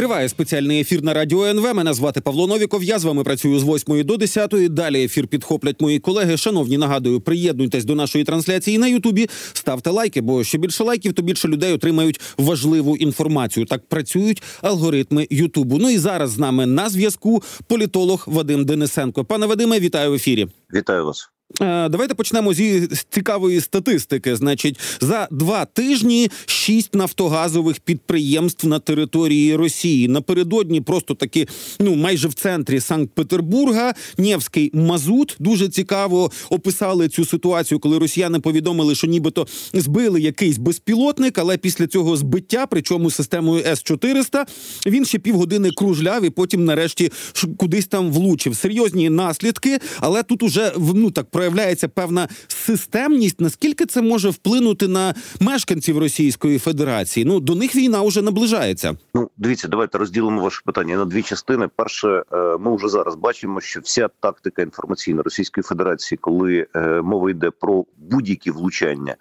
[0.00, 1.74] Триває спеціальний ефір на радіо НВ.
[1.74, 2.84] Мене звати Павло Новіков.
[2.84, 4.74] Я з вами працюю з 8 до 10.
[4.74, 6.36] Далі ефір підхоплять мої колеги.
[6.36, 9.28] Шановні, нагадую, приєднуйтесь до нашої трансляції на Ютубі.
[9.52, 13.66] Ставте лайки, бо що більше лайків, то більше людей отримають важливу інформацію.
[13.66, 15.78] Так працюють алгоритми Ютубу.
[15.78, 19.24] Ну і зараз з нами на зв'язку політолог Вадим Денисенко.
[19.24, 20.46] Пане Вадиме, вітаю в ефірі.
[20.74, 21.30] Вітаю вас.
[21.62, 24.36] Е, давайте почнемо зі цікавої статистики.
[24.36, 31.48] Значить, за два тижні шість нафтогазових підприємств на території Росії напередодні, просто таки,
[31.80, 38.94] ну майже в центрі Санкт-Петербурга, Нєвський Мазут дуже цікаво описали цю ситуацію, коли росіяни повідомили,
[38.94, 44.46] що нібито збили якийсь безпілотник, але після цього збиття, причому системою С 400
[44.86, 47.12] він ще півгодини кружляв і потім, нарешті,
[47.56, 48.56] кудись там влучив.
[48.56, 53.40] Серйозні наслідки, але тут уже ну так проявляється певна системність.
[53.40, 57.26] Наскільки це може вплинути на мешканців Російської Федерації?
[57.26, 58.96] Ну до них війна вже наближається.
[59.14, 61.68] Ну дивіться, давайте розділимо ваше питання на дві частини.
[61.76, 67.30] Перше, е, ми вже зараз бачимо, що вся тактика інформаційна Російської Федерації, коли е, мова
[67.30, 69.16] йде про будь-які влучання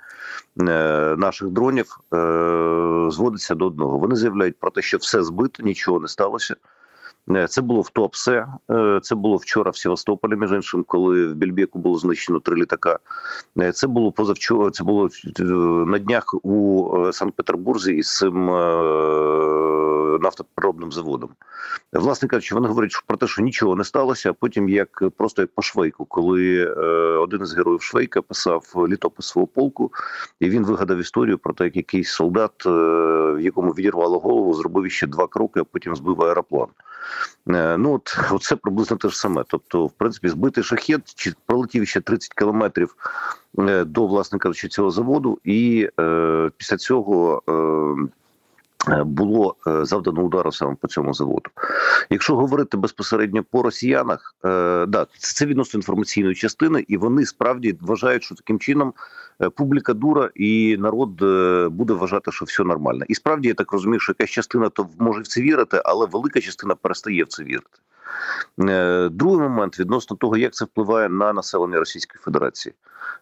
[0.61, 0.63] е,
[1.17, 1.99] наших дронів,
[3.11, 3.97] зводиться до одного.
[3.97, 6.55] Вони заявляють про те, що все збито, нічого не сталося.
[7.35, 11.35] Е, це було в Туапсе, е, це було вчора в Севастополі, між іншим, коли в
[11.35, 12.99] Більбеку було знищено три літака.
[13.59, 14.71] Е, це було позавчора.
[14.71, 15.09] Це було
[15.85, 18.45] на днях у Санкт-Петербурзі із цим
[20.21, 21.29] нафтопереробним заводом.
[21.93, 24.29] Власне кажучи, вони говорять про те, що нічого не сталося.
[24.29, 26.65] а Потім як просто як по швейку, коли
[27.17, 29.91] один із героїв Швейка писав літопис свого полку,
[30.39, 35.07] і він вигадав історію про те, як якийсь солдат, в якому відірвало голову, зробив ще
[35.07, 36.67] два кроки, а потім збив аероплан.
[37.49, 37.93] Е, ну
[38.31, 39.43] от це приблизно те ж саме.
[39.47, 42.95] Тобто, в принципі, збитий шахет чи пролетів ще 30 кілометрів
[43.59, 47.43] е, до власника цього заводу, і е, після цього.
[47.49, 48.09] Е,
[49.05, 51.49] було завдано удару саме по цьому заводу.
[52.09, 58.23] Якщо говорити безпосередньо по росіянах, е, да, це відносно інформаційної частини, і вони справді вважають,
[58.23, 58.93] що таким чином
[59.41, 63.05] Е, публіка дура, і народ е, буде вважати, що все нормально.
[63.07, 66.41] І справді я так розумію, що якась частина то може в це вірити, але велика
[66.41, 67.79] частина перестає в це вірити.
[68.59, 72.75] Е, другий момент відносно того, як це впливає на населення Російської Федерації,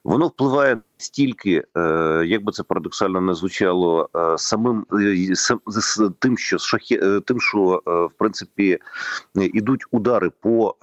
[0.04, 4.86] воно впливає стільки, е, як би це парадоксально не звучало, е, самим
[6.20, 6.58] тим, що
[7.26, 8.80] тим, що в принципі
[9.36, 10.76] ідуть удари по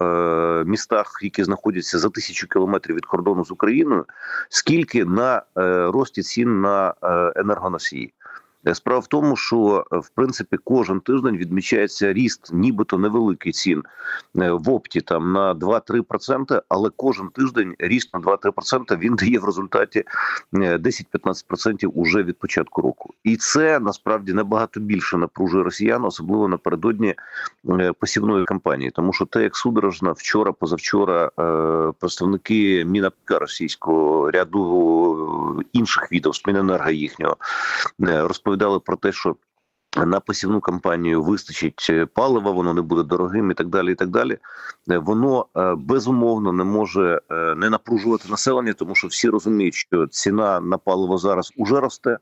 [0.65, 4.05] містах, які знаходяться за тисячу кілометрів від кордону з Україною,
[4.49, 5.41] скільки на
[5.91, 6.93] рості цін на
[7.35, 8.13] енергоносії.
[8.67, 13.83] Е, справа в тому, що е, в принципі кожен тиждень відмічається ріст, нібито невеликий цін
[14.37, 19.45] е, в опті там на 2-3%, але кожен тиждень ріст на 2-3% він дає в
[19.45, 20.03] результаті
[20.53, 27.15] 10-15% уже від початку року, і це насправді набагато більше напружує росіян, особливо напередодні
[27.99, 31.29] посівної кампанії, тому що те, як судорожно вчора, позавчора
[31.99, 37.37] представники Мінапка російського ряду інших відео Міненерго їхнього
[37.99, 39.35] розповідали, розповідали про те, що
[39.97, 43.91] на посівну кампанію вистачить е, палива, воно не буде дорогим і так далі.
[43.91, 44.37] І так далі,
[44.91, 47.21] е, воно е, безумовно не може
[47.57, 52.17] не напружувати населення, тому що всі розуміють, що ціна на паливо зараз уже росте.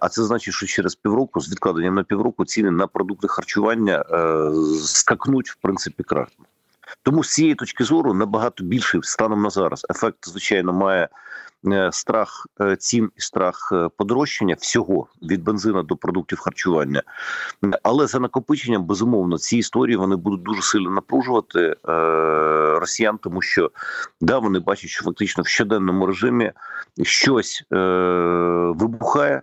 [0.00, 4.04] А це значить, що через півроку з відкладенням на півроку ціни на продукти харчування
[4.82, 6.36] скакнуть в принципі краще.
[7.02, 11.08] Тому з цієї точки зору набагато більший станом на зараз ефект, звичайно, має
[11.90, 17.02] страх е, цін і страх е, подорожчання всього від бензина до продуктів харчування.
[17.82, 21.76] Але за накопиченням безумовно ці історії вони будуть дуже сильно напружувати
[22.78, 23.70] росіян, тому що
[24.20, 26.52] да, вони бачать, що фактично в щоденному режимі
[27.02, 27.64] щось
[28.80, 29.42] вибухає.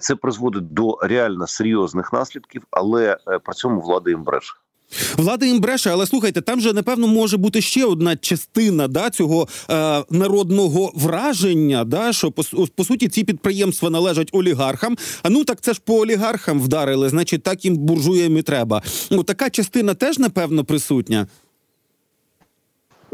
[0.00, 4.54] Це призводить до реально серйозних наслідків, але при цьому влада їм бреше.
[5.16, 9.48] Влада їм бреше, але слухайте, там же напевно може бути ще одна частина да, цього
[9.70, 12.42] е, народного враження, да, що по,
[12.74, 14.96] по суті ці підприємства належать олігархам.
[15.22, 18.82] А ну так це ж по олігархам вдарили, значить так їм буржуям і треба.
[19.10, 21.26] Ну така частина теж напевно присутня.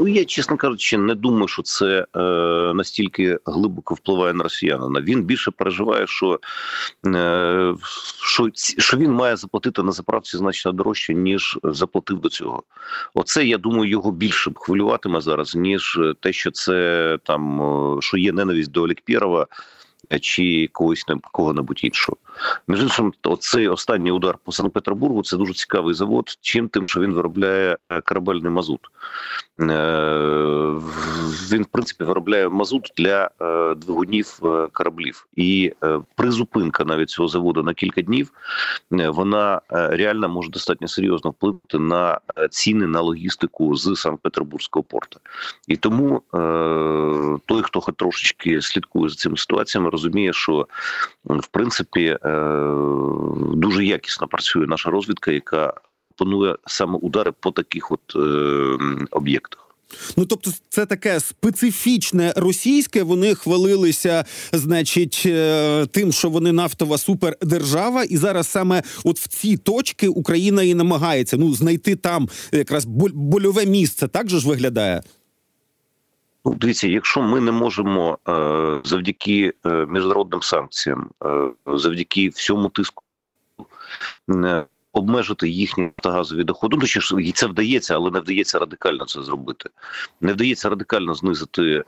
[0.00, 2.20] Ну я чесно кажучи, не думаю, що це е,
[2.74, 5.00] настільки глибоко впливає на росіянина.
[5.00, 6.40] Він більше переживає, що
[7.06, 7.74] е,
[8.22, 12.62] що, що він має заплатити на заправці значно дорожче, ніж заплатив до цього.
[13.14, 18.70] Оце я думаю, його більше хвилюватиме зараз, ніж те, що це там що є ненависть
[18.70, 19.46] до Олікпєрова
[20.20, 22.16] чи когось кого-небудь іншого.
[22.68, 26.38] Між іншим, оцей останній удар по Санкт-Петербургу це дуже цікавий завод.
[26.40, 28.80] Чим тим, що він виробляє е, корабельний мазут.
[29.60, 29.64] Е,
[31.52, 34.38] він, в принципі, виробляє мазут для е, двигунів
[34.72, 35.26] кораблів.
[35.36, 35.72] І
[36.14, 38.30] призупинка навіть цього заводу на кілька днів
[38.90, 42.20] вона реально може достатньо серйозно вплинути на
[42.50, 45.20] ціни на логістику з Санкт-Петербурзького порту.
[45.68, 46.22] І тому
[47.46, 50.66] той, хто хоч трошечки слідкує за цими ситуаціями, розуміє, що
[51.24, 52.16] в принципі
[53.54, 55.74] дуже якісно працює наша розвідка, яка
[56.16, 58.78] планує саме удари по таких от е,
[59.10, 59.66] об'єктах.
[60.16, 63.02] Ну, тобто, це таке специфічне російське.
[63.02, 69.56] Вони хвалилися, значить, е, тим, що вони нафтова супердержава, і зараз саме от в ці
[69.56, 72.84] точки Україна і намагається ну знайти там якраз
[73.14, 74.08] больове місце.
[74.08, 75.02] Так же ж виглядає.
[76.56, 83.02] Дивіться, якщо ми не можемо е, завдяки е, міжнародним санкціям, е, завдяки всьому тиску
[84.92, 89.70] обмежити їхні нафтогазові доходи, ну що і це вдається, але не вдається радикально це зробити.
[90.20, 91.84] Не вдається радикально знизити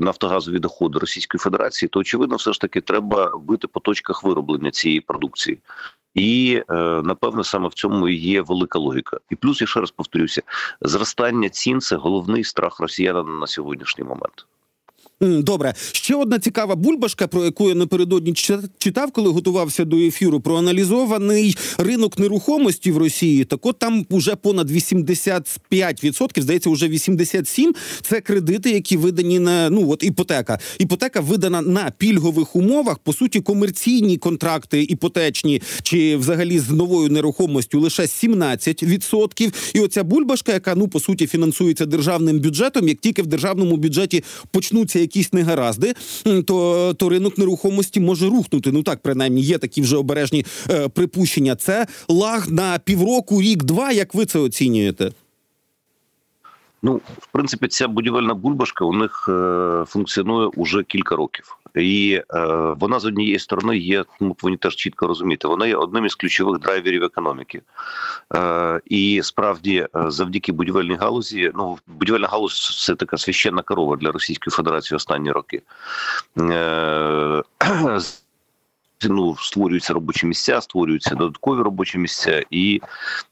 [0.00, 5.00] нафтогазові доходи Російської Федерації, то очевидно, все ж таки треба бити по точках вироблення цієї
[5.00, 5.58] продукції.
[6.14, 6.74] І е,
[7.04, 9.18] напевно саме в цьому і є велика логіка.
[9.30, 10.42] І плюс я ще раз повторюся:
[10.80, 14.46] зростання цін це головний страх росіян на сьогоднішній момент.
[15.20, 18.32] Добре, ще одна цікава бульбашка, про яку я напередодні
[18.78, 20.40] читав, коли готувався до ефіру.
[20.40, 23.44] Проаналізований ринок нерухомості в Росії.
[23.44, 27.68] Так от там вже понад 85%, здається, вже 87%,
[28.02, 30.58] Це кредити, які видані на ну от іпотека.
[30.78, 32.98] Іпотека видана на пільгових умовах.
[32.98, 39.54] По суті, комерційні контракти іпотечні чи взагалі з новою нерухомостю лише 17%.
[39.74, 44.24] І оця бульбашка, яка ну по суті фінансується державним бюджетом, як тільки в державному бюджеті
[44.50, 45.94] почнуться якісь негаразди,
[46.46, 48.72] то то ринок нерухомості може рухнути.
[48.72, 51.56] Ну так принаймні є такі вже обережні е, припущення.
[51.56, 53.92] Це лаг на півроку, рік-два.
[53.92, 55.10] Як ви це оцінюєте?
[56.82, 62.46] Ну, в принципі, ця будівельна бульбашка у них е, функціонує уже кілька років, і е,
[62.80, 64.04] вона з однієї сторони є.
[64.20, 65.48] Ну повинні теж чітко розуміти.
[65.48, 67.62] Вона є одним із ключових драйверів економіки.
[68.34, 74.12] Е, І справді, е, завдяки будівельній галузі, ну будівельна галузь це така священна корова для
[74.12, 75.62] Російської Федерації останні роки.
[76.40, 77.42] Е,
[79.08, 82.80] ну, створюються робочі місця, створюються додаткові робочі місця, і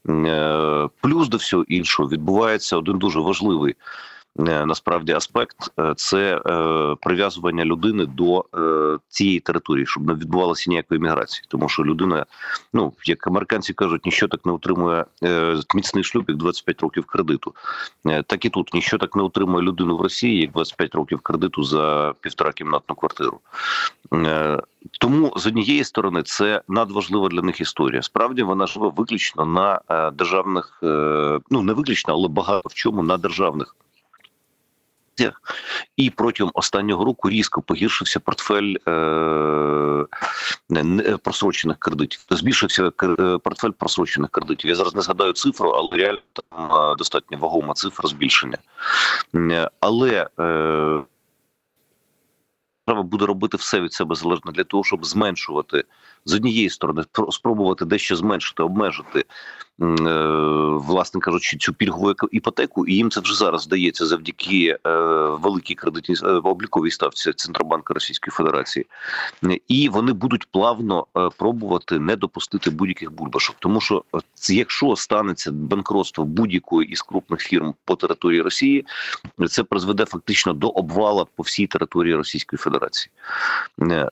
[0.09, 3.75] е, плюс до всього іншого відбувається один дуже важливий
[4.35, 8.45] насправді аспект е, це е, прив'язування людини до
[9.07, 12.25] цієї території, щоб не відбувалося ніякої міграції, тому що людина,
[12.73, 15.05] ну як американці кажуть, ніщо так не утримує
[15.75, 17.53] міцний шлюб, як 25 років кредиту.
[18.25, 22.13] Так і тут ніщо так не утримує людину в Росії, як 25 років кредиту за
[22.21, 23.39] півтора кімнатну квартиру.
[24.99, 28.01] Тому з однієї сторони це надважлива для них історія.
[28.01, 29.81] Справді вона живе виключно на
[30.13, 30.79] державних,
[31.49, 33.75] ну не виключно, але багато в чому на державних
[35.97, 40.05] і протягом останнього року різко погіршився портфель е,
[41.23, 42.25] просрочених кредитів.
[42.29, 44.69] Збільшився е, портфель просрочених кредитів.
[44.69, 48.57] Я зараз не згадаю цифру, але реально там е, достатньо вагома цифра збільшення.
[49.35, 51.03] Е, але е,
[52.85, 55.83] Треба буде робити все від себе залежно для того, щоб зменшувати
[56.25, 59.25] з однієї сторони, спробувати дещо зменшити, обмежити
[59.72, 64.89] Е, власне кажучи, цю пільгову іпотеку, і їм це вже зараз здається завдяки е,
[65.41, 68.85] великій кредитній е, обліковій ставці Центробанку Російської Федерації,
[69.67, 71.07] і вони будуть плавно
[71.37, 74.03] пробувати не допустити будь-яких бульбашок, тому що
[74.49, 78.85] якщо станеться банкротство будь-якої із крупних фірм по території Росії,
[79.49, 83.11] це призведе фактично до обвала по всій території Російської Федерації.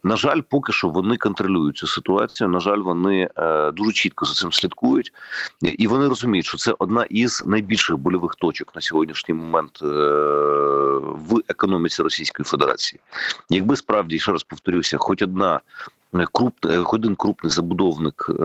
[0.03, 2.49] На жаль, поки що вони контролюють цю ситуацію.
[2.49, 3.29] На жаль, вони
[3.73, 5.13] дуже чітко за цим слідкують
[5.61, 9.85] і вони розуміють, що це одна із найбільших больових точок на сьогоднішній момент е,
[11.01, 12.99] в економіці Російської Федерації.
[13.49, 15.59] Якби справді ще раз повторюся, хоч одна.
[16.31, 18.43] Крупний один крупний забудовник, е,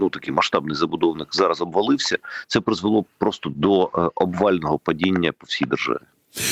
[0.00, 2.18] ну такий масштабний забудовник зараз обвалився.
[2.46, 5.98] Це призвело просто до е, обвального падіння по всій державі.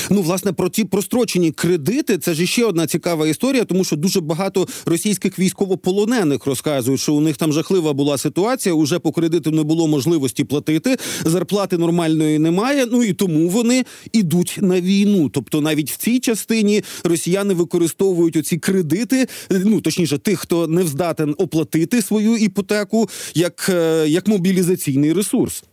[0.09, 4.21] Ну, власне, про ті прострочені кредити це ж ще одна цікава історія, тому що дуже
[4.21, 8.75] багато російських військовополонених розказують, що у них там жахлива була ситуація.
[8.75, 10.97] Уже по кредиту не було можливості платити.
[11.25, 12.85] Зарплати нормальної немає.
[12.91, 15.29] Ну і тому вони ідуть на війну.
[15.29, 19.27] Тобто, навіть в цій частині росіяни використовують оці кредити.
[19.49, 25.63] Ну точніше, тих, хто не вздатен оплатити свою іпотеку, як, е, як мобілізаційний ресурс.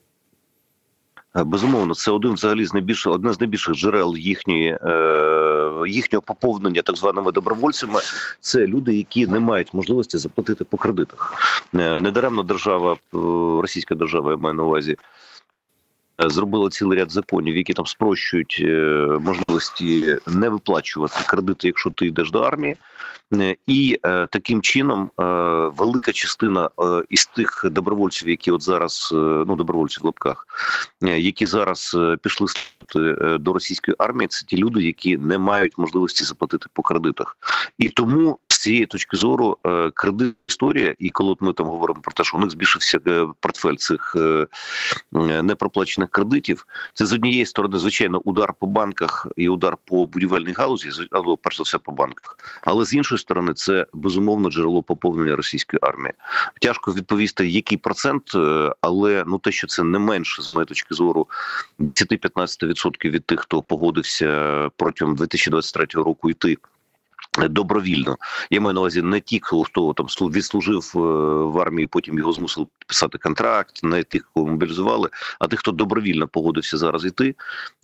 [1.36, 6.82] Е, безумовно, це один взагалі з найбільш одне з найбільших джерел їхньої е, їхнього поповнення
[6.82, 8.00] так званими добровольцями.
[8.40, 11.34] Це люди, які не мають можливості заплатити по кредитах.
[11.74, 12.96] Е, недаремно держава,
[13.62, 14.96] російська держава, я маю на увазі.
[16.26, 18.64] Зробила цілий ряд законів, які там спрощують
[19.20, 22.76] можливості не виплачувати кредити, якщо ти йдеш до армії.
[23.34, 25.22] Е, і е, таким чином е,
[25.76, 30.46] велика частина е, із тих добровольців, які от зараз е, ну добровольців в лапках,
[31.02, 32.46] е, які зараз пішли
[33.40, 37.36] до російської армії, це ті люди, які не мають можливості заплатити по кредитах,
[37.78, 39.58] і тому з цієї точки зору
[39.94, 42.98] кредит історія, і коли ми там говоримо про те, що у них збільшився
[43.40, 44.16] портфель цих
[45.42, 50.90] непроплачених кредитів, це з однієї сторони, звичайно, удар по банках і удар по будівельній галузі,
[51.10, 55.80] або перш за все по банках, але з іншої сторони, це безумовно джерело поповнення російської
[55.82, 56.12] армії.
[56.60, 60.94] Тяжко відповісти, який процент, е, але ну те, що це не менше з моєї точки
[60.94, 61.26] зору
[61.78, 66.56] 10-15% від тих, хто погодився протягом 2023 року йти
[67.38, 68.16] Добровільно
[68.50, 70.98] я маю на увазі не ті, хто там відслужив е,
[71.44, 75.08] в армії, потім його змусили писати контракт, не тих, кого мобілізували,
[75.38, 77.34] а тих, хто добровільно погодився зараз йти.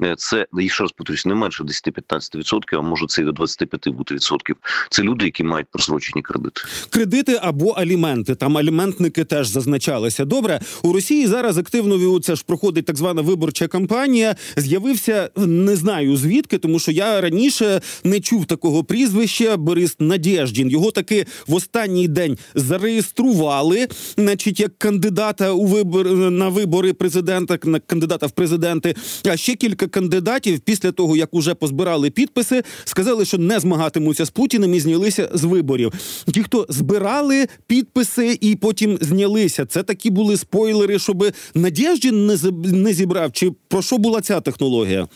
[0.03, 3.89] Е, це і ще раз повторюсь, не менше 10-15%, а може це і до 25
[3.89, 4.57] бути відсотків.
[4.91, 6.61] Це люди, які мають просрочені кредити.
[6.91, 8.35] Кредити або аліменти.
[8.35, 10.25] Там аліментники теж зазначалися.
[10.25, 14.37] Добре у Росії зараз активно це ж проходить так звана виборча кампанія.
[14.57, 20.71] З'явився не знаю звідки, тому що я раніше не чув такого прізвища ще Борис Надєждін.
[20.71, 27.81] Його таки в останній день зареєстрували, значить, як кандидата у вибор на вибори президента, на
[27.81, 28.95] кандидата в президенти.
[29.25, 34.31] А ще кілька кандидатів після того, як уже позбирали підписи, сказали, що не змагатимуться з
[34.31, 35.93] Путіним і знялися з виборів.
[36.35, 41.25] Ті, хто збирали підписи і потім знялися, це такі були спойлери, щоб
[41.55, 42.27] Надєждін
[42.57, 43.33] не зібрав.
[43.33, 45.09] Чи про що була ця технологія?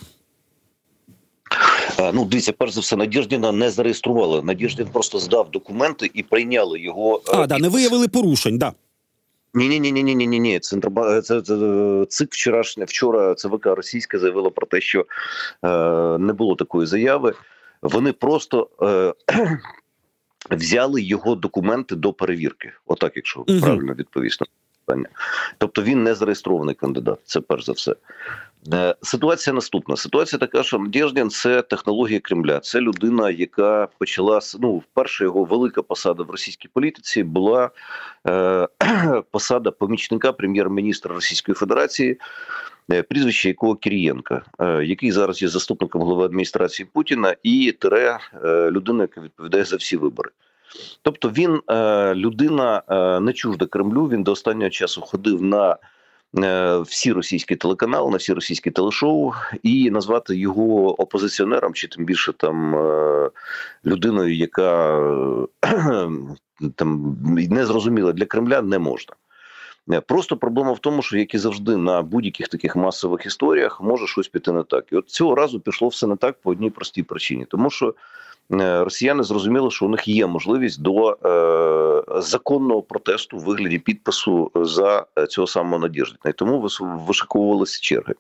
[2.15, 4.43] Ну, дивіться, перш за все, Надіждіна не зареєстрували.
[4.43, 7.23] Надіждін просто здав документи і прийняли його.
[7.27, 8.73] А, да, не виявили порушень, да.
[9.55, 10.61] Ні, ні, ні, ні, ні, ні, ні, ні.
[10.61, 11.57] Центроба це, це
[12.09, 13.35] цик вчорашня вчора.
[13.35, 15.07] ЦВК Російська заявила про те, що
[15.65, 15.69] е,
[16.19, 17.35] не було такої заяви.
[17.83, 19.15] Вони просто е,
[20.51, 22.73] взяли його документи до перевірки.
[22.87, 23.61] Отак, якщо угу.
[23.61, 24.45] правильно відповісти
[24.91, 25.09] питання.
[25.59, 27.19] Тобто він не зареєстрований кандидат.
[27.25, 27.95] Це перш за все.
[28.73, 29.97] Е, ситуація наступна.
[29.97, 32.61] Ситуація така, що Надєждін– це технологія Кремля.
[32.61, 37.71] Це людина, яка почала ну, вперше його велика посада в російській політиці була
[38.29, 38.69] е,
[39.31, 42.19] посада помічника прем'єр-міністра Російської Федерації,
[42.93, 48.19] е, прізвище якого Кирієнка, е, який зараз є заступником голови адміністрації Путіна і тире
[48.71, 50.31] людина, яка відповідає за всі вибори.
[51.03, 54.09] Тобто він е, людина е, не чужда Кремлю.
[54.09, 55.77] Він до останнього часу ходив на
[56.39, 62.33] е, всі російські телеканали, на всі російські телешоу, і назвати його опозиціонером, чи тим більше
[62.33, 62.75] там
[63.87, 65.01] людиною, яка
[66.75, 67.17] там
[67.51, 69.15] не зрозуміла для Кремля, не можна.
[70.07, 74.29] Просто проблема в тому, що як і завжди на будь-яких таких масових історіях може щось
[74.29, 74.93] піти не так.
[74.93, 77.95] І от цього разу пішло все не так по одній простій причині, тому що
[78.59, 85.07] росіяни зрозуміли, що у них є можливість до е, законного протесту в вигляді підпису за
[85.29, 86.31] цього самого Надіждіна.
[86.31, 88.15] І тому вишиковувалися черги.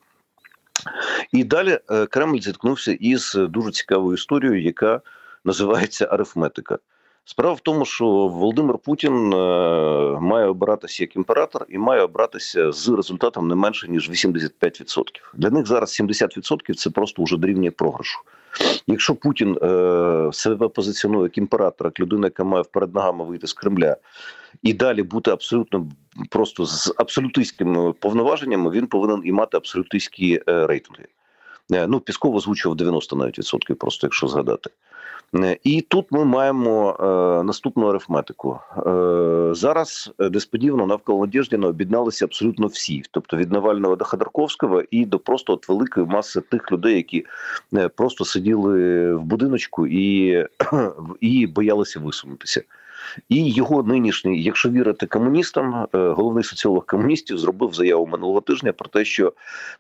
[1.32, 5.00] І далі е, Кремль зіткнувся із дуже цікавою історією, яка
[5.44, 6.78] називається арифметика.
[7.25, 9.37] Справа в тому, що Володимир Путін е,
[10.20, 15.02] має обиратися як імператор і має обратися з результатом не менше ніж 85%.
[15.34, 18.20] Для них зараз 70%– це просто вже дорівнює програшу.
[18.87, 23.52] Якщо Путін е, себе позиціонує як імператор, як людина, яка має перед ногами вийти з
[23.52, 23.97] Кремля,
[24.62, 25.88] і далі бути абсолютно
[26.30, 31.04] просто з абсолютистськими повноваженнями, він повинен і мати абсолютистські е, рейтинги.
[31.73, 34.71] Е, ну, Пісков озвучував 90 навіть відсотків, просто якщо згадати.
[35.37, 37.04] Е, і тут ми маємо е,
[37.44, 38.58] наступну арифметику.
[38.87, 45.18] Е, зараз несподівано навколо Надєждіна об'єдналися абсолютно всі, тобто від Навального до Ходорковського і до
[45.18, 47.26] просто от великої маси тих людей, які
[47.96, 50.38] просто сиділи в будиночку і,
[51.20, 52.62] і боялися висунутися.
[53.29, 58.88] І його нинішній, якщо вірити комуністам, е, головний соціолог комуністів зробив заяву минулого тижня про
[58.88, 59.33] те, що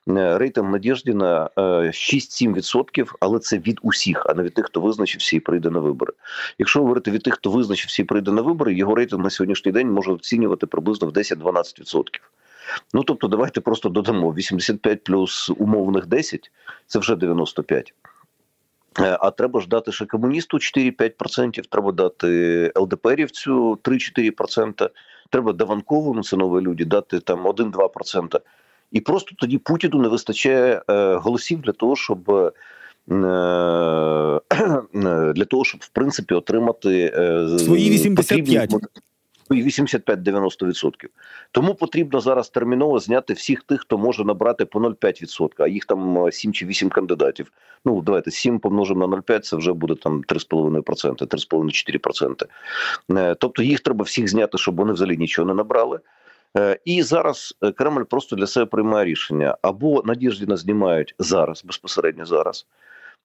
[0.08, 5.36] е, рейтинг Надєждіна 6-7%, е, але це від усіх, а не від тих, хто визначився
[5.36, 6.12] і прийде на вибори.
[6.58, 9.90] Якщо говорити від тих, хто визначився і прийде на вибори, його рейтинг на сьогоднішній день
[9.90, 12.04] може оцінювати приблизно в 10-12%.
[12.94, 16.50] Ну тобто, давайте просто додамо 85 плюс умовних 10–
[16.86, 17.94] це вже 95.
[18.98, 24.90] Е, а треба ж дати ще комуністу 4-5%, треба дати ЛДПрівцю 3-4%,
[25.30, 28.40] треба Даванкову, ну це нові люди, дати там 1-2%.
[28.92, 30.82] і просто тоді Путіну не вистачає
[31.22, 32.52] голосів для того, щоб
[35.34, 37.12] для того, щоб в принципі отримати
[37.58, 38.70] свої 85.
[38.70, 38.88] Потрібні,
[39.54, 41.08] 85-90%.
[41.52, 46.32] Тому потрібно зараз терміново зняти всіх тих, хто може набрати по 0,5%, а їх там
[46.32, 47.52] 7 чи 8 кандидатів.
[47.84, 52.44] Ну давайте 7 помножимо на 0,5, це вже буде там 3,5%, 3,5-4%.
[53.18, 56.00] Е, тобто їх треба всіх зняти, щоб вони взагалі нічого не набрали.
[56.56, 62.26] Е, і зараз е, Кремль просто для себе приймає рішення або Надіждіна знімають зараз, безпосередньо
[62.26, 62.66] зараз.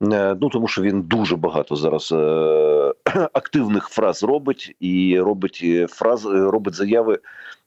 [0.04, 2.18] Е, ну тому що він дуже багато зараз е,
[3.34, 7.20] активних фраз робить і робить е, фраз, робить заяви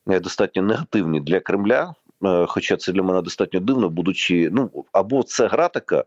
[0.06, 1.94] достатньо негативні для Кремля.
[2.46, 6.04] Хоча це для мене достатньо дивно, будучи ну або це гра така,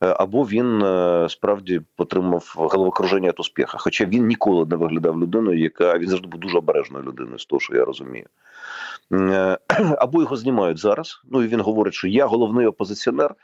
[0.00, 0.80] або він
[1.28, 3.78] справді отримав головокруження від успіха.
[3.78, 7.60] Хоча він ніколи не виглядав людиною, яка він завжди був дуже обережною людиною, з того,
[7.60, 8.26] що я розумію.
[9.98, 11.22] Або його знімають зараз.
[11.30, 13.34] Ну і він говорить, що я головний опозиціонер.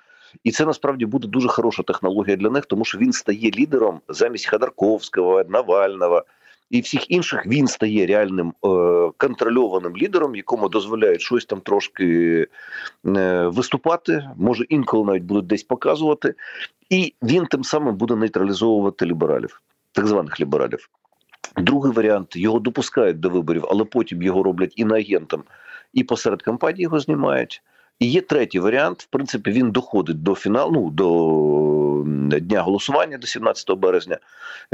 [0.45, 4.51] І це насправді буде дуже хороша технологія для них, тому що він стає лідером замість
[4.51, 6.25] Ходорковського, Навального
[6.71, 7.47] і всіх інших.
[7.47, 12.07] Він стає реальним е, контрольованим лідером, якому дозволяють щось там трошки
[13.07, 14.31] е, виступати.
[14.37, 16.35] Може інколи навіть будуть десь показувати,
[16.91, 20.89] і він тим самим буде нейтралізовувати лібералів, так званих лібералів.
[21.57, 25.43] Другий варіант його допускають до виборів, але потім його роблять іноагентом,
[25.93, 27.63] і посеред кампанії його знімають.
[27.99, 29.03] І є третій варіант.
[29.03, 34.19] В принципі, він доходить до фіналу ну, до дня голосування до 17 березня,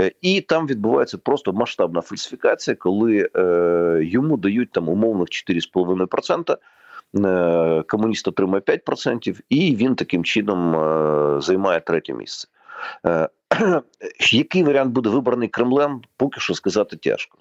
[0.00, 6.56] е, і там відбувається просто масштабна фальсифікація, коли е, йому дають там умовних 4,5%.
[7.16, 12.48] Е, комуніст отримає 5%, і він таким чином е, займає третє місце.
[14.32, 17.38] Який варіант буде вибраний Кремлем, поки що сказати тяжко.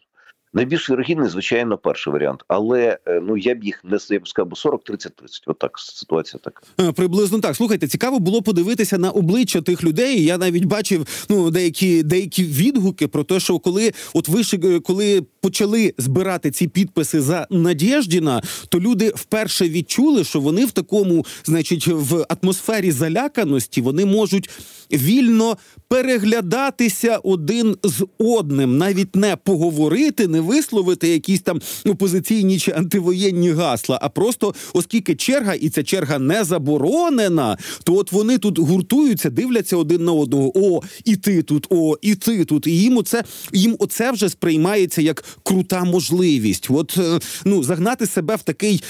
[0.53, 4.57] Найбільш вірогідний, звичайно, перший варіант, але е, ну я б їх не я б сказав,
[4.57, 6.61] 40 30 30 Отак ситуація така.
[6.79, 7.55] Е, приблизно так.
[7.55, 10.23] Слухайте, цікаво було подивитися на обличчя тих людей.
[10.23, 15.21] Я навіть бачив ну деякі деякі відгуки про те, що коли от ви е, коли
[15.41, 21.87] почали збирати ці підписи за Надєждіна, то люди вперше відчули, що вони в такому, значить,
[21.87, 24.49] в атмосфері заляканості вони можуть
[24.91, 33.51] вільно переглядатися один з одним, навіть не поговорити, не висловити якісь там опозиційні чи антивоєнні
[33.51, 39.29] гасла, а просто оскільки черга, і ця черга не заборонена, то от вони тут гуртуються,
[39.29, 40.51] дивляться один на одного.
[40.55, 42.67] О, і ти тут, о, і ти тут.
[42.67, 46.67] І їм оце їм оце вже сприймається як крута можливість.
[46.69, 48.83] От е, ну загнати себе в такий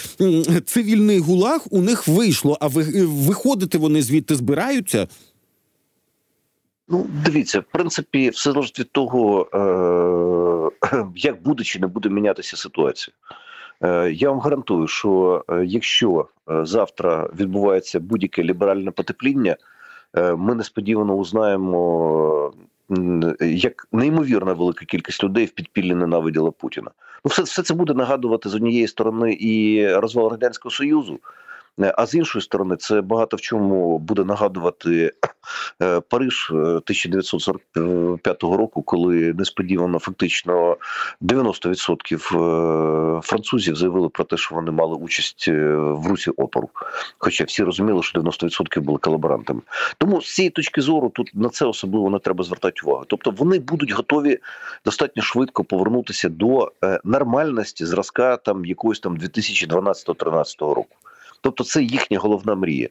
[0.65, 2.57] цивільний гулаг у них вийшло.
[2.61, 5.07] А виходити вони звідти збираються.
[6.87, 12.57] Ну, дивіться, в принципі, все залежить від того, е- як буде чи не буде мінятися
[12.57, 13.15] ситуація.
[13.83, 19.55] Е- я вам гарантую, що е якщо завтра відбувається будь-яке ліберальне потепління,
[20.37, 22.53] ми несподівано узнаємо.
[23.39, 26.91] Як неймовірна велика кількість людей в підпіллі ненавиділа Путіна,
[27.25, 31.19] ну все все це буде нагадувати з однієї сторони і розвал радянського союзу,
[31.97, 35.13] а з іншої сторони, це багато в чому буде нагадувати
[35.81, 40.77] е, Париж 1945 е, року, коли несподівано фактично
[41.21, 46.69] 90% французів заявили про те, що вони мали участь в русі опору.
[47.17, 49.61] Хоча всі розуміли, що 90% були колаборантами.
[49.97, 53.03] Тому з цієї точки зору тут на це особливо не треба звертати увагу.
[53.07, 54.39] Тобто вони будуть готові
[54.85, 56.71] достатньо швидко повернутися до
[57.03, 60.95] нормальності зразка там якогось там 2012-2013 року.
[61.41, 62.89] Тобто, це їхня головна мрія.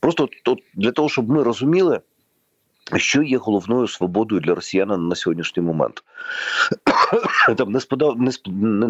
[0.00, 2.00] Просто от, для того, щоб ми розуміли.
[2.96, 6.04] Що є головною свободою для росіянина на сьогоднішній момент?
[7.56, 7.76] Там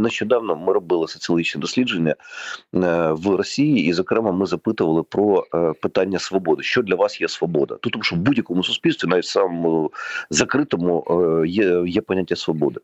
[0.02, 6.18] нещодавно ми робили соціологічне дослідження е, в Росії, і, зокрема, ми запитували про е, питання
[6.18, 6.62] свободи.
[6.62, 7.74] Що для вас є свобода?
[7.74, 9.92] Тут тому що в будь-якому суспільстві, навіть самому
[10.30, 12.80] закритому, е, є, є поняття свободи.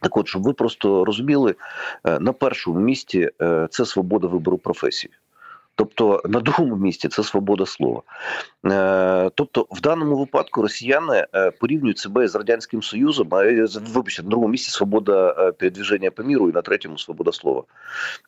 [0.00, 1.54] Так, от щоб ви просто розуміли,
[2.20, 3.30] на першому місці
[3.70, 5.12] це свобода вибору професії.
[5.76, 8.02] Тобто на другому місці це свобода слова.
[8.66, 13.28] Е, тобто, в даному випадку росіяни е, порівнюють себе з радянським союзом.
[13.30, 13.36] А
[13.94, 17.62] вибачте, на другому місці свобода е, передвіження по міру, і на третьому свобода слова.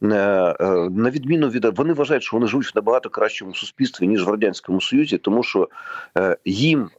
[0.01, 4.81] На відміну від вони вважають, що вони живуть в набагато кращому суспільстві ніж в радянському
[4.81, 5.69] союзі, тому що
[6.45, 6.91] їм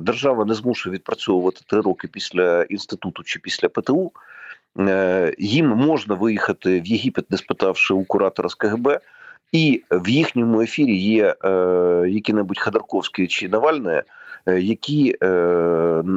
[0.00, 4.12] держава не змушує відпрацьовувати три роки після інституту чи після ПТУ.
[5.38, 9.00] Їм можна виїхати в Єгипет, не спитавши у куратора з КГБ.
[9.52, 11.50] І в їхньому ефірі є е,
[12.08, 14.02] які-небудь Ходорковські чи Навальне,
[14.52, 15.26] які е,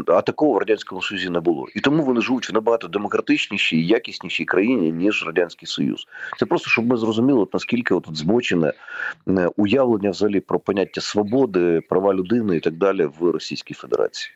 [0.07, 3.87] а такого в радянському союзі не було, і тому вони живуть в набагато демократичнішій і
[3.87, 6.07] якіснішій країні ніж радянський союз.
[6.39, 8.73] Це просто щоб ми зрозуміли, от наскільки от збочене
[9.27, 14.33] е, уявлення взагалі про поняття свободи, права людини і так далі в Російській Федерації.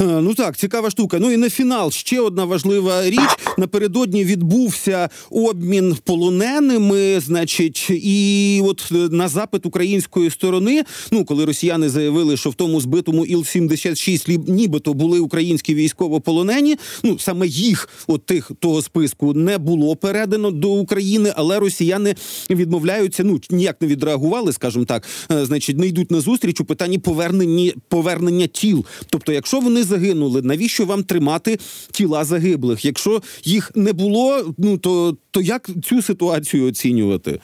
[0.00, 1.18] Е, Ну так, цікава штука.
[1.20, 3.28] Ну і на фінал ще одна важлива річ.
[3.58, 7.20] Напередодні відбувся обмін полоненими.
[7.20, 12.80] Значить, і от е, на запит української сторони, ну коли росіяни заявили, що в тому
[12.80, 16.76] збитому Іл-76 лі- нібито були українські військовополонені.
[17.02, 22.14] Ну саме їх, от тих того списку, не було передано до України, але росіяни
[22.50, 23.24] відмовляються.
[23.24, 25.02] Ну ніяк не відреагували, скажімо так.
[25.32, 28.84] Е, Значить, не йдуть на зустріч у питанні повернення повернення тіл.
[29.10, 31.58] Тобто, якщо вони загинули, навіщо вам тримати
[31.92, 32.84] тіла загиблих?
[32.84, 37.40] Якщо їх не було, ну то, то як цю ситуацію оцінювати?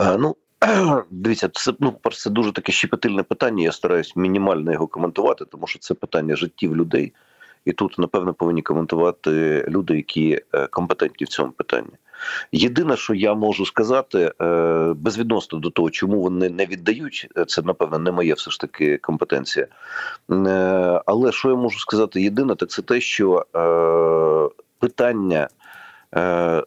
[0.00, 0.34] Е, Ну
[1.10, 3.64] дивіться, це ну це дуже таке щепетильне питання.
[3.64, 7.12] Я стараюсь мінімально його коментувати, тому що це питання життів людей.
[7.64, 11.92] І тут, напевно, повинні коментувати люди, які е, компетентні в цьому питанні.
[12.52, 17.62] Єдине, що я можу сказати, е, безвідносно до того, чому вони не віддають, е, це
[17.62, 19.66] напевно не моє все ж таки компетенція.
[21.06, 22.22] Але що я можу сказати?
[22.22, 23.46] Єдине, так це те, що
[24.80, 25.48] питання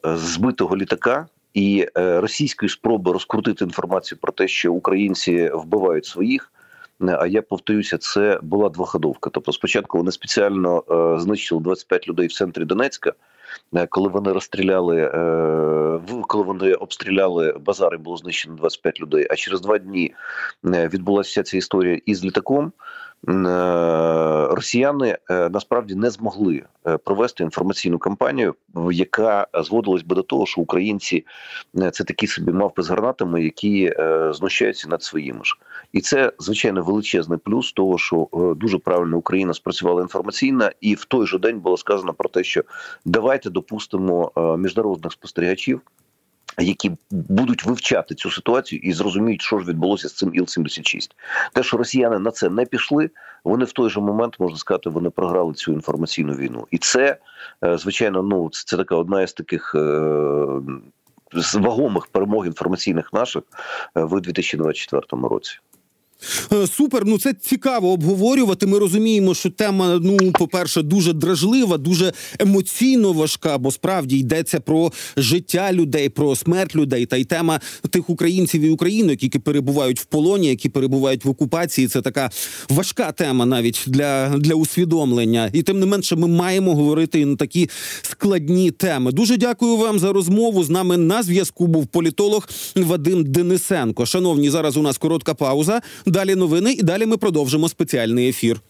[0.03, 6.51] збитого літака і е, російської спроби розкрутити інформацію про те, що українці вбивають своїх.
[7.01, 9.29] е, А я повторюся, це була двоходовка.
[9.33, 13.13] Тобто, спочатку вони спеціально е, знищили 25 людей в центрі Донецька.
[13.89, 15.11] Коли вони розстріляли,
[16.27, 19.27] коли вони обстріляли базари, було знищено 25 людей.
[19.29, 20.13] А через два дні
[20.63, 22.71] відбулася вся ця історія із літаком.
[23.29, 28.55] Е, Росіяни е, насправді не змогли е, провести інформаційну кампанію,
[28.91, 31.25] яка зводилась би до того, що українці
[31.91, 33.93] це такі собі мавпи з гранатами, які
[34.31, 35.57] знущаються над своїми ж.
[35.93, 41.27] І це звичайно величезний плюс того, що дуже правильно Україна спрацювала інформаційно, і в той
[41.27, 42.63] же день було сказано про те, що
[43.05, 45.81] давайте допустимо міжнародних спостерігачів.
[46.59, 51.09] Які будуть вивчати цю ситуацію і зрозуміють, що ж відбулося з цим Іл-76.
[51.53, 53.09] Те, що росіяни на це не пішли,
[53.43, 57.17] вони в той же момент можна сказати, вони програли цю інформаційну війну, і це
[57.63, 59.75] е, звичайно, ну це, це така одна із таких.
[59.75, 60.61] Е-
[61.33, 63.43] з вагомих перемог інформаційних наших
[63.97, 65.59] е, в 2024 році.
[66.53, 68.67] Е, Супер, ну це цікаво обговорювати.
[68.67, 74.91] Ми розуміємо, що тема, ну, по-перше, дуже дражлива, дуже емоційно важка, бо справді йдеться про
[75.17, 77.05] життя людей, про смерть людей.
[77.05, 81.87] Та й тема тих українців і українок, які перебувають в полоні, які перебувають в окупації.
[81.87, 82.29] Це така
[82.69, 85.49] важка тема навіть для, для усвідомлення.
[85.53, 87.69] І тим не менше, ми маємо говорити і на такі
[88.01, 89.11] складні теми.
[89.11, 90.63] Дуже дякую вам за розмову.
[90.63, 94.05] З нами на зв'язку був політолог Вадим Денисенко.
[94.05, 95.81] Шановні, зараз у нас коротка пауза.
[96.11, 98.61] Далі новини, і далі ми продовжимо спеціальний ефір.